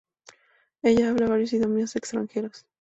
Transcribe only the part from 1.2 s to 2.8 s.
varios idiomas extranjeros.